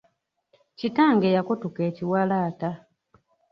[0.77, 2.69] Kitange yakutuka ekiwalaata.